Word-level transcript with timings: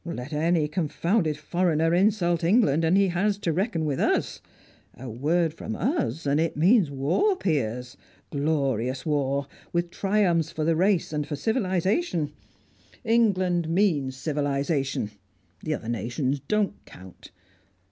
Let 0.03 0.33
any 0.33 0.67
confounded 0.67 1.37
foreigner 1.37 1.93
insult 1.93 2.43
England, 2.43 2.83
and 2.83 2.97
he 2.97 3.09
has 3.09 3.37
to 3.37 3.53
reckon 3.53 3.85
with 3.85 3.99
us. 3.99 4.41
A 4.97 5.07
word 5.07 5.53
from 5.53 5.75
us, 5.75 6.25
and 6.25 6.39
it 6.39 6.57
means 6.57 6.89
war, 6.89 7.35
Piers, 7.37 7.97
glorious 8.31 9.05
war, 9.05 9.45
with 9.71 9.91
triumphs 9.91 10.51
for 10.51 10.63
the 10.65 10.75
race 10.75 11.13
and 11.13 11.27
for 11.27 11.35
civilisation! 11.35 12.31
England 13.05 13.69
means 13.69 14.17
civilisation; 14.17 15.11
the 15.61 15.75
other 15.75 15.87
nations 15.89 16.39
don't 16.39 16.83
count." 16.85 17.29